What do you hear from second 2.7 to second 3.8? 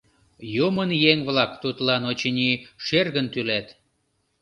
шергын тӱлат».